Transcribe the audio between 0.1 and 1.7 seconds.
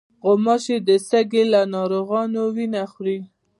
غوماشې د سږي له